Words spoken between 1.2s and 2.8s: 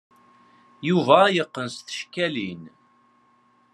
yeqqen s tcekkalin.